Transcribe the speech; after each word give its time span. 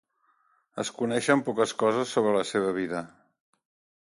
Es 0.83 0.89
coneixen 1.01 1.43
poques 1.49 1.75
coses 1.83 2.17
sobre 2.17 2.35
la 2.39 2.43
seva 2.53 2.73
vida. 2.79 3.05